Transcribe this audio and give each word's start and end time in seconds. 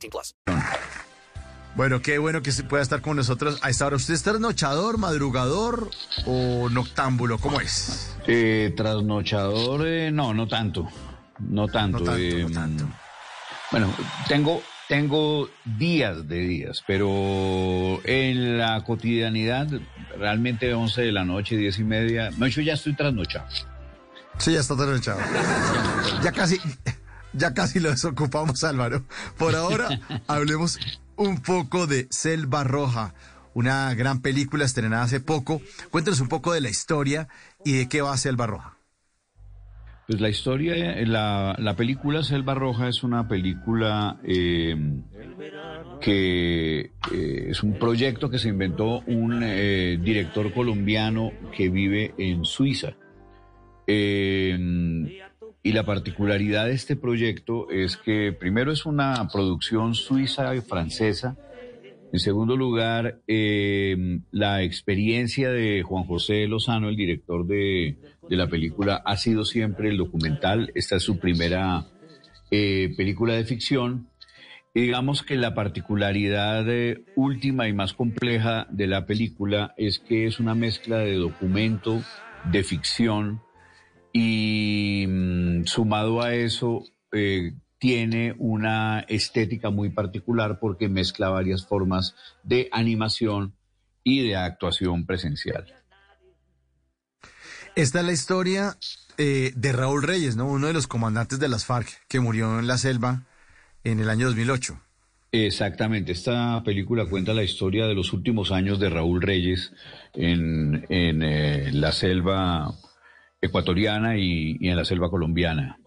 18 0.00 0.10
plus. 0.10 0.34
Bueno, 1.76 2.02
qué 2.02 2.18
bueno 2.18 2.42
que 2.42 2.50
se 2.50 2.64
pueda 2.64 2.82
estar 2.82 3.00
con 3.00 3.16
nosotros 3.16 3.60
a 3.62 3.70
esta 3.70 3.86
hora. 3.86 3.96
¿Usted 3.96 4.14
es 4.14 4.22
trasnochador, 4.22 4.98
madrugador 4.98 5.90
o 6.26 6.68
noctámbulo? 6.68 7.38
¿Cómo 7.38 7.60
es? 7.60 8.16
Eh, 8.26 8.74
trasnochador, 8.76 9.86
eh, 9.86 10.10
no, 10.10 10.34
no 10.34 10.48
tanto. 10.48 10.88
No 11.38 11.68
tanto. 11.68 12.00
No 12.00 12.04
tanto, 12.04 12.16
eh, 12.16 12.42
no 12.42 12.50
tanto. 12.50 12.84
Bueno, 13.70 13.94
tengo, 14.26 14.62
tengo 14.88 15.48
días 15.64 16.26
de 16.26 16.40
días, 16.40 16.82
pero 16.86 18.00
en 18.04 18.58
la 18.58 18.82
cotidianidad, 18.82 19.68
realmente 20.18 20.74
11 20.74 21.02
de 21.02 21.12
la 21.12 21.24
noche, 21.24 21.56
10 21.56 21.78
y 21.78 21.84
media, 21.84 22.30
no, 22.36 22.48
yo 22.48 22.62
ya 22.62 22.74
estoy 22.74 22.96
trasnochado. 22.96 23.46
Sí, 24.38 24.52
ya 24.52 24.60
está 24.60 24.74
trasnochado. 24.74 25.20
Ya 26.22 26.32
casi, 26.32 26.58
ya 27.32 27.54
casi 27.54 27.80
lo 27.80 27.90
desocupamos, 27.90 28.64
Álvaro. 28.64 29.04
Por 29.38 29.54
ahora, 29.54 30.00
hablemos 30.26 30.78
un 31.16 31.40
poco 31.40 31.86
de 31.86 32.06
Selva 32.10 32.64
Roja, 32.64 33.14
una 33.54 33.92
gran 33.94 34.20
película 34.20 34.64
estrenada 34.64 35.04
hace 35.04 35.20
poco. 35.20 35.60
Cuéntanos 35.90 36.20
un 36.20 36.28
poco 36.28 36.52
de 36.52 36.60
la 36.60 36.70
historia 36.70 37.28
y 37.64 37.72
de 37.72 37.88
qué 37.88 38.02
va 38.02 38.16
Selva 38.16 38.46
Roja. 38.46 38.76
Pues 40.06 40.20
la 40.20 40.28
historia, 40.28 40.74
eh, 40.74 41.06
la, 41.06 41.54
la 41.58 41.76
película 41.76 42.24
Selva 42.24 42.54
Roja 42.54 42.88
es 42.88 43.04
una 43.04 43.28
película 43.28 44.18
eh, 44.24 44.76
que 46.00 46.80
eh, 47.12 47.46
es 47.50 47.62
un 47.62 47.74
proyecto 47.78 48.28
que 48.30 48.38
se 48.38 48.48
inventó 48.48 49.00
un 49.06 49.42
eh, 49.44 49.98
director 50.02 50.52
colombiano 50.52 51.30
que 51.56 51.68
vive 51.68 52.14
en 52.18 52.44
Suiza. 52.44 52.94
Eh, 53.86 55.29
y 55.62 55.72
la 55.72 55.84
particularidad 55.84 56.66
de 56.66 56.72
este 56.72 56.96
proyecto 56.96 57.70
es 57.70 57.96
que 57.96 58.32
primero 58.32 58.72
es 58.72 58.86
una 58.86 59.28
producción 59.32 59.94
suiza 59.94 60.54
y 60.54 60.60
francesa. 60.60 61.36
En 62.12 62.18
segundo 62.18 62.56
lugar, 62.56 63.20
eh, 63.28 64.20
la 64.30 64.62
experiencia 64.62 65.50
de 65.50 65.82
Juan 65.82 66.04
José 66.04 66.46
Lozano, 66.48 66.88
el 66.88 66.96
director 66.96 67.46
de, 67.46 67.98
de 68.28 68.36
la 68.36 68.48
película, 68.48 69.02
ha 69.04 69.16
sido 69.16 69.44
siempre 69.44 69.90
el 69.90 69.96
documental. 69.96 70.72
Esta 70.74 70.96
es 70.96 71.02
su 71.02 71.18
primera 71.18 71.86
eh, 72.50 72.92
película 72.96 73.34
de 73.34 73.44
ficción. 73.44 74.08
Y 74.74 74.82
digamos 74.82 75.22
que 75.22 75.36
la 75.36 75.54
particularidad 75.54 76.68
eh, 76.68 77.04
última 77.16 77.68
y 77.68 77.72
más 77.72 77.92
compleja 77.92 78.66
de 78.70 78.86
la 78.86 79.04
película 79.04 79.74
es 79.76 79.98
que 79.98 80.26
es 80.26 80.40
una 80.40 80.54
mezcla 80.54 80.98
de 80.98 81.14
documento, 81.14 82.02
de 82.50 82.62
ficción, 82.62 83.40
y 84.12 85.06
mm, 85.08 85.64
sumado 85.64 86.22
a 86.22 86.34
eso 86.34 86.84
eh, 87.12 87.52
tiene 87.78 88.34
una 88.38 89.00
estética 89.00 89.70
muy 89.70 89.90
particular 89.90 90.58
porque 90.60 90.88
mezcla 90.88 91.30
varias 91.30 91.66
formas 91.66 92.14
de 92.42 92.68
animación 92.72 93.54
y 94.04 94.26
de 94.26 94.36
actuación 94.36 95.06
presencial. 95.06 95.66
Esta 97.76 98.00
es 98.00 98.06
la 98.06 98.12
historia 98.12 98.76
eh, 99.16 99.52
de 99.54 99.72
Raúl 99.72 100.02
Reyes, 100.02 100.36
¿no? 100.36 100.46
Uno 100.46 100.66
de 100.66 100.72
los 100.72 100.86
comandantes 100.86 101.38
de 101.38 101.48
las 101.48 101.64
FARC 101.64 101.88
que 102.08 102.20
murió 102.20 102.58
en 102.58 102.66
la 102.66 102.78
selva 102.78 103.26
en 103.84 104.00
el 104.00 104.10
año 104.10 104.26
2008. 104.26 104.80
Exactamente, 105.32 106.10
esta 106.10 106.62
película 106.64 107.06
cuenta 107.06 107.32
la 107.32 107.44
historia 107.44 107.86
de 107.86 107.94
los 107.94 108.12
últimos 108.12 108.50
años 108.50 108.80
de 108.80 108.90
Raúl 108.90 109.22
Reyes 109.22 109.72
en, 110.12 110.84
en 110.88 111.22
eh, 111.22 111.70
la 111.72 111.92
selva 111.92 112.74
ecuatoriana 113.40 114.16
y, 114.18 114.56
y 114.60 114.68
en 114.68 114.76
la 114.76 114.84
selva 114.84 115.10
colombiana. 115.10 115.78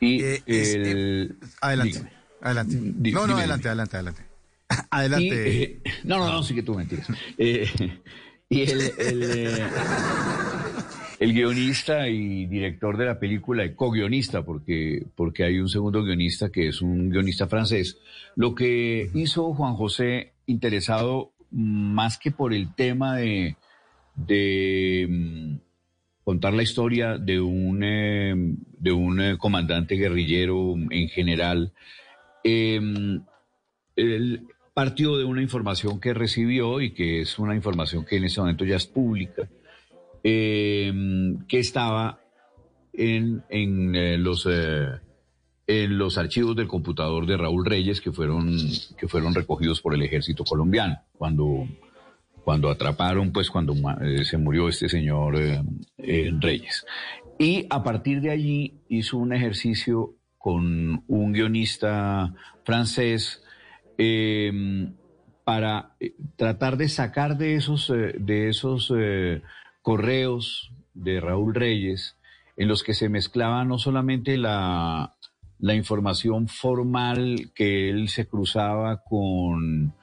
Y 0.00 0.22
Eh, 0.22 0.42
es, 0.46 0.74
el- 0.74 1.36
eh, 1.40 1.46
adelante, 1.60 1.92
dígame. 1.98 2.10
adelante. 2.40 2.76
No, 3.12 3.26
no, 3.26 3.36
adelante, 3.36 3.68
adelante, 3.68 3.96
adelante. 3.96 4.22
Y, 4.70 4.76
Adelante. 4.90 5.62
eh, 5.62 5.82
no, 6.04 6.18
no, 6.18 6.32
no, 6.32 6.42
sí 6.42 6.54
que 6.54 6.62
tú 6.62 6.74
mentiras. 6.74 7.06
Eh, 7.38 7.68
y 8.48 8.62
el, 8.62 8.80
el, 8.98 9.22
eh, 9.22 9.66
el 11.20 11.32
guionista 11.32 12.08
y 12.08 12.46
director 12.46 12.96
de 12.96 13.06
la 13.06 13.18
película, 13.18 13.64
y 13.64 13.74
co-guionista, 13.74 14.42
porque, 14.44 15.04
porque 15.14 15.44
hay 15.44 15.58
un 15.58 15.68
segundo 15.68 16.02
guionista 16.02 16.50
que 16.50 16.68
es 16.68 16.82
un 16.82 17.10
guionista 17.10 17.46
francés, 17.46 17.98
lo 18.36 18.54
que 18.54 19.10
hizo 19.14 19.54
Juan 19.54 19.74
José, 19.74 20.32
interesado 20.46 21.32
más 21.50 22.18
que 22.18 22.30
por 22.30 22.52
el 22.52 22.74
tema 22.74 23.16
de, 23.16 23.56
de 24.14 25.06
mm, 25.08 25.56
contar 26.24 26.54
la 26.54 26.62
historia 26.62 27.18
de 27.18 27.40
un, 27.40 27.82
eh, 27.82 28.34
de 28.78 28.92
un 28.92 29.20
eh, 29.20 29.38
comandante 29.38 29.96
guerrillero 29.96 30.74
en 30.90 31.08
general, 31.08 31.72
eh, 32.42 32.80
él 33.96 34.46
partió 34.74 35.16
de 35.16 35.24
una 35.24 35.40
información 35.40 36.00
que 36.00 36.12
recibió 36.12 36.80
y 36.80 36.92
que 36.92 37.20
es 37.20 37.38
una 37.38 37.54
información 37.54 38.04
que 38.04 38.16
en 38.16 38.24
este 38.24 38.40
momento 38.40 38.64
ya 38.64 38.76
es 38.76 38.86
pública, 38.86 39.48
eh, 40.22 40.92
que 41.46 41.60
estaba 41.60 42.18
en, 42.92 43.44
en, 43.48 43.94
eh, 43.94 44.18
los, 44.18 44.46
eh, 44.50 44.88
en 45.66 45.96
los 45.96 46.18
archivos 46.18 46.56
del 46.56 46.66
computador 46.66 47.24
de 47.26 47.36
Raúl 47.36 47.64
Reyes 47.64 48.00
que 48.00 48.12
fueron, 48.12 48.56
que 48.98 49.08
fueron 49.08 49.34
recogidos 49.34 49.80
por 49.80 49.94
el 49.94 50.02
ejército 50.02 50.44
colombiano 50.44 50.98
cuando, 51.12 51.68
cuando 52.44 52.70
atraparon, 52.70 53.32
pues 53.32 53.50
cuando 53.50 53.74
eh, 54.02 54.24
se 54.24 54.36
murió 54.36 54.68
este 54.68 54.88
señor 54.88 55.36
eh, 55.36 55.62
eh, 55.98 56.30
Reyes. 56.38 56.84
Y 57.38 57.66
a 57.70 57.82
partir 57.82 58.20
de 58.20 58.30
allí 58.30 58.74
hizo 58.88 59.16
un 59.16 59.32
ejercicio 59.32 60.14
con 60.38 61.02
un 61.08 61.32
guionista 61.32 62.34
francés 62.64 63.42
eh, 63.96 64.52
para 65.42 65.96
tratar 66.36 66.76
de 66.76 66.88
sacar 66.88 67.38
de 67.38 67.54
esos, 67.56 67.88
de 67.88 68.48
esos 68.48 68.92
correos 69.82 70.72
de 70.94 71.20
Raúl 71.20 71.54
Reyes 71.54 72.16
en 72.56 72.68
los 72.68 72.82
que 72.82 72.94
se 72.94 73.08
mezclaba 73.08 73.64
no 73.64 73.78
solamente 73.78 74.38
la, 74.38 75.16
la 75.58 75.74
información 75.74 76.48
formal 76.48 77.50
que 77.54 77.90
él 77.90 78.08
se 78.08 78.26
cruzaba 78.26 79.02
con, 79.02 79.94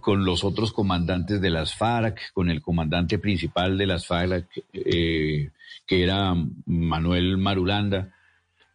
con 0.00 0.24
los 0.24 0.44
otros 0.44 0.72
comandantes 0.72 1.40
de 1.40 1.50
las 1.50 1.74
FARC, 1.74 2.32
con 2.32 2.50
el 2.50 2.62
comandante 2.62 3.18
principal 3.18 3.78
de 3.78 3.86
las 3.86 4.06
FARC, 4.06 4.46
eh, 4.72 5.50
que 5.86 6.02
era 6.02 6.34
Manuel 6.66 7.38
Marulanda, 7.38 8.14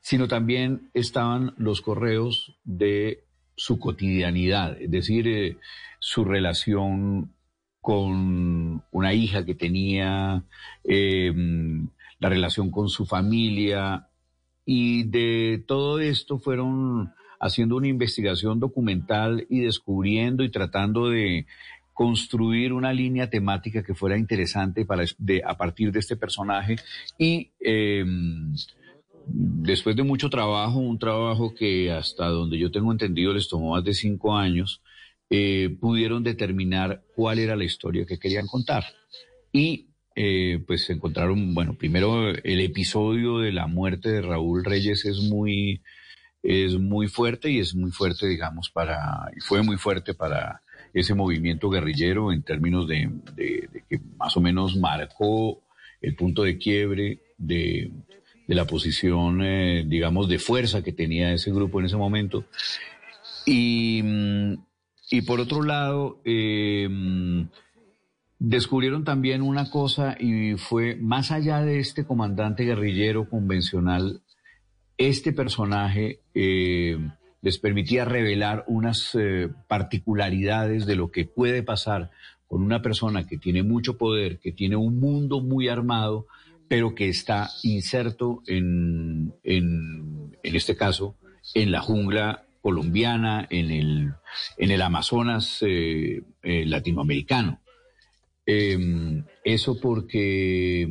sino 0.00 0.28
también 0.28 0.90
estaban 0.94 1.54
los 1.56 1.80
correos 1.80 2.56
de 2.64 3.24
su 3.56 3.78
cotidianidad, 3.78 4.80
es 4.80 4.90
decir, 4.90 5.28
eh, 5.28 5.58
su 5.98 6.24
relación 6.24 7.32
con 7.80 8.82
una 8.90 9.14
hija 9.14 9.44
que 9.44 9.54
tenía, 9.54 10.44
eh, 10.84 11.32
la 12.18 12.28
relación 12.28 12.70
con 12.70 12.88
su 12.88 13.06
familia, 13.06 14.08
y 14.64 15.04
de 15.04 15.64
todo 15.66 16.00
esto 16.00 16.38
fueron 16.38 17.12
haciendo 17.40 17.76
una 17.76 17.88
investigación 17.88 18.60
documental 18.60 19.46
y 19.48 19.60
descubriendo 19.60 20.44
y 20.44 20.50
tratando 20.50 21.08
de 21.08 21.46
construir 21.92 22.72
una 22.72 22.92
línea 22.92 23.28
temática 23.28 23.82
que 23.82 23.94
fuera 23.94 24.16
interesante 24.16 24.84
para, 24.84 25.04
a 25.44 25.56
partir 25.56 25.92
de 25.92 25.98
este 25.98 26.16
personaje 26.16 26.76
y 27.18 27.50
eh, 27.60 28.04
después 29.26 29.96
de 29.96 30.02
mucho 30.02 30.30
trabajo, 30.30 30.78
un 30.78 30.98
trabajo 30.98 31.54
que 31.54 31.90
hasta 31.90 32.26
donde 32.26 32.58
yo 32.58 32.70
tengo 32.70 32.92
entendido 32.92 33.32
les 33.32 33.48
tomó 33.48 33.72
más 33.72 33.84
de 33.84 33.94
cinco 33.94 34.36
años, 34.36 34.80
eh, 35.28 35.76
pudieron 35.80 36.22
determinar 36.22 37.02
cuál 37.14 37.38
era 37.38 37.56
la 37.56 37.64
historia 37.64 38.06
que 38.06 38.18
querían 38.18 38.46
contar. 38.46 38.84
Y 39.52 39.86
eh, 40.16 40.62
pues 40.66 40.88
encontraron, 40.90 41.54
bueno, 41.54 41.74
primero 41.74 42.30
el 42.30 42.60
episodio 42.60 43.38
de 43.38 43.52
la 43.52 43.66
muerte 43.66 44.10
de 44.10 44.22
Raúl 44.22 44.64
Reyes 44.64 45.04
es 45.04 45.18
muy, 45.20 45.82
es 46.42 46.78
muy 46.78 47.08
fuerte 47.08 47.50
y 47.50 47.58
es 47.58 47.74
muy 47.74 47.90
fuerte, 47.90 48.26
digamos, 48.26 48.70
para, 48.70 49.30
y 49.36 49.40
fue 49.40 49.62
muy 49.62 49.76
fuerte 49.76 50.14
para 50.14 50.62
ese 50.92 51.14
movimiento 51.14 51.70
guerrillero 51.70 52.32
en 52.32 52.42
términos 52.42 52.88
de, 52.88 53.10
que 53.88 54.00
más 54.16 54.36
o 54.36 54.40
menos 54.40 54.76
marcó 54.76 55.62
el 56.00 56.16
punto 56.16 56.42
de 56.42 56.58
quiebre 56.58 57.20
de, 57.36 57.90
de 58.46 58.54
la 58.54 58.64
posición, 58.64 59.42
eh, 59.42 59.84
digamos, 59.86 60.28
de 60.28 60.38
fuerza 60.38 60.82
que 60.82 60.92
tenía 60.92 61.32
ese 61.32 61.52
grupo 61.52 61.78
en 61.78 61.86
ese 61.86 61.96
momento. 61.96 62.46
Y, 63.46 64.02
y 65.10 65.22
por 65.22 65.40
otro 65.40 65.62
lado, 65.62 66.20
mm, 66.24 67.42
descubrieron 68.40 69.04
también 69.04 69.42
una 69.42 69.70
cosa 69.70 70.16
y 70.18 70.54
fue 70.56 70.96
más 70.96 71.30
allá 71.30 71.60
de 71.60 71.78
este 71.78 72.04
comandante 72.04 72.64
guerrillero 72.64 73.28
convencional, 73.28 74.22
este 75.00 75.32
personaje 75.32 76.20
eh, 76.34 76.98
les 77.40 77.58
permitía 77.58 78.04
revelar 78.04 78.64
unas 78.68 79.14
eh, 79.14 79.48
particularidades 79.66 80.84
de 80.84 80.94
lo 80.94 81.10
que 81.10 81.24
puede 81.24 81.62
pasar 81.62 82.10
con 82.46 82.62
una 82.62 82.82
persona 82.82 83.26
que 83.26 83.38
tiene 83.38 83.62
mucho 83.62 83.96
poder, 83.96 84.38
que 84.38 84.52
tiene 84.52 84.76
un 84.76 85.00
mundo 85.00 85.40
muy 85.40 85.68
armado, 85.68 86.26
pero 86.68 86.94
que 86.94 87.08
está 87.08 87.48
inserto 87.62 88.42
en, 88.46 89.32
en, 89.42 90.36
este 90.42 90.76
caso, 90.76 91.16
en 91.54 91.72
la 91.72 91.80
jungla 91.80 92.44
colombiana, 92.60 93.46
en 93.48 93.70
el, 93.70 94.12
en 94.58 94.70
el 94.70 94.82
Amazonas 94.82 95.60
eh, 95.62 96.22
latinoamericano. 96.42 97.60
Eh, 98.44 99.22
eso 99.44 99.80
porque 99.80 100.86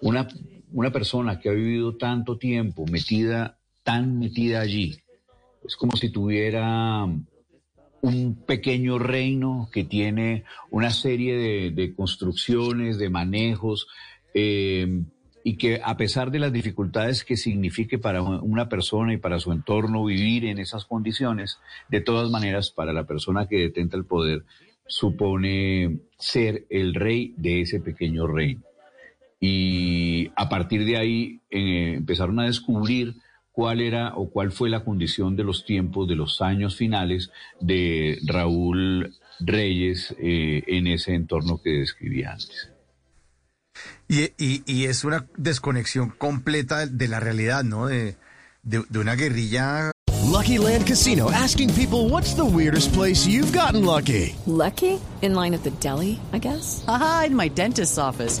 una, 0.00 0.28
una 0.74 0.90
persona 0.90 1.38
que 1.38 1.48
ha 1.48 1.52
vivido 1.52 1.96
tanto 1.96 2.36
tiempo 2.36 2.84
metida, 2.90 3.58
tan 3.84 4.18
metida 4.18 4.60
allí, 4.60 4.96
es 5.64 5.76
como 5.76 5.96
si 5.96 6.10
tuviera 6.10 7.04
un 7.04 8.34
pequeño 8.44 8.98
reino 8.98 9.70
que 9.72 9.84
tiene 9.84 10.44
una 10.70 10.90
serie 10.90 11.70
de, 11.70 11.94
construcciones, 11.94 12.98
de 12.98 13.08
manejos, 13.08 13.86
eh, 14.34 15.04
y 15.44 15.56
que 15.56 15.80
a 15.82 15.96
pesar 15.96 16.30
de 16.30 16.40
las 16.40 16.52
dificultades 16.52 17.22
que 17.22 17.36
signifique 17.36 17.98
para 17.98 18.22
una 18.22 18.68
persona 18.68 19.14
y 19.14 19.18
para 19.18 19.38
su 19.38 19.52
entorno 19.52 20.04
vivir 20.04 20.44
en 20.44 20.58
esas 20.58 20.86
condiciones, 20.86 21.60
de 21.88 22.00
todas 22.00 22.30
maneras, 22.30 22.70
para 22.70 22.92
la 22.92 23.04
persona 23.04 23.46
que 23.46 23.58
detenta 23.58 23.96
el 23.96 24.06
poder, 24.06 24.44
supone 24.86 26.00
ser 26.18 26.66
el 26.68 26.94
rey 26.94 27.32
de 27.36 27.60
ese 27.60 27.80
pequeño 27.80 28.26
reino. 28.26 28.62
Y 29.46 30.32
a 30.36 30.48
partir 30.48 30.86
de 30.86 30.96
ahí 30.96 31.42
eh, 31.50 31.96
empezaron 31.96 32.40
a 32.40 32.46
descubrir 32.46 33.16
cuál 33.52 33.82
era 33.82 34.14
o 34.14 34.30
cuál 34.30 34.52
fue 34.52 34.70
la 34.70 34.82
condición 34.82 35.36
de 35.36 35.44
los 35.44 35.66
tiempos 35.66 36.08
de 36.08 36.14
los 36.14 36.40
años 36.40 36.76
finales 36.76 37.30
de 37.60 38.18
Raúl 38.24 39.14
Reyes 39.40 40.16
eh, 40.18 40.62
en 40.66 40.86
ese 40.86 41.12
entorno 41.12 41.60
que 41.62 41.72
describí 41.80 42.22
antes. 42.22 42.70
Y, 44.08 44.22
y, 44.38 44.62
y, 44.64 44.84
es 44.84 45.04
una 45.04 45.26
desconexión 45.36 46.08
completa 46.08 46.86
de 46.86 47.06
la 47.06 47.20
realidad, 47.20 47.64
¿no? 47.64 47.88
De, 47.88 48.16
de, 48.62 48.82
de 48.88 48.98
una 48.98 49.14
guerrilla. 49.14 49.90
Lucky 50.24 50.56
Land 50.56 50.86
Casino, 50.86 51.30
asking 51.30 51.68
people 51.74 52.08
what's 52.08 52.32
the 52.32 52.44
weirdest 52.44 52.94
place 52.94 53.26
you've 53.26 53.52
gotten 53.52 53.84
lucky. 53.84 54.34
Lucky? 54.46 54.98
In 55.20 55.34
line 55.34 55.52
at 55.52 55.64
the 55.64 55.72
deli, 55.80 56.18
I 56.32 56.38
guess? 56.38 56.82
Aha, 56.88 57.24
in 57.26 57.36
my 57.36 57.48
dentist's 57.48 57.98
office. 57.98 58.40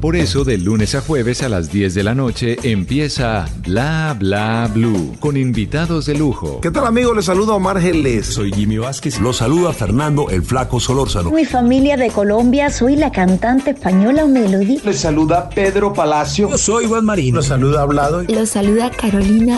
Por 0.00 0.14
eso, 0.14 0.44
de 0.44 0.58
lunes 0.58 0.94
a 0.94 1.00
jueves 1.00 1.42
a 1.42 1.48
las 1.48 1.72
10 1.72 1.92
de 1.92 2.04
la 2.04 2.14
noche 2.14 2.56
empieza 2.62 3.46
Bla 3.66 4.14
Bla 4.16 4.70
Blue 4.72 5.16
con 5.18 5.36
invitados 5.36 6.06
de 6.06 6.14
lujo. 6.14 6.60
¿Qué 6.60 6.70
tal, 6.70 6.86
amigos? 6.86 7.16
Les 7.16 7.24
saluda 7.24 7.54
Omar 7.54 7.80
Geles. 7.80 8.26
Soy 8.26 8.52
Jimmy 8.52 8.78
Vázquez. 8.78 9.18
Los 9.18 9.38
saluda 9.38 9.72
Fernando 9.72 10.30
el 10.30 10.42
Flaco 10.44 10.78
Solórzano. 10.78 11.32
Mi 11.32 11.44
familia 11.44 11.96
de 11.96 12.10
Colombia, 12.10 12.70
soy 12.70 12.94
la 12.94 13.10
cantante 13.10 13.72
española 13.72 14.24
Melody. 14.26 14.78
Les 14.84 15.00
saluda 15.00 15.50
Pedro 15.50 15.92
Palacio. 15.92 16.48
Yo 16.48 16.58
soy 16.58 16.86
Juan 16.86 17.04
Marino. 17.04 17.38
Los 17.38 17.46
saluda 17.46 17.82
Hablado. 17.82 18.22
Los 18.22 18.50
saluda 18.50 18.90
Carolina 18.90 19.57